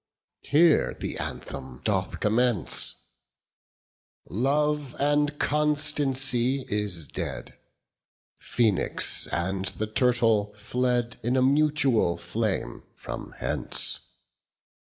20 0.49 0.57
Here 0.57 0.97
the 0.99 1.19
anthem 1.19 1.79
doth 1.83 2.19
commence:— 2.19 2.95
Love 4.27 4.95
and 4.99 5.37
constancy 5.39 6.63
is 6.69 7.05
dead; 7.07 7.55
Phoenix 8.39 9.27
and 9.27 9.65
the 9.65 9.85
turtle 9.85 10.53
fled 10.55 11.17
In 11.21 11.37
a 11.37 11.43
mutual 11.43 12.17
flame 12.17 12.81
from 12.95 13.35
hence. 13.37 14.13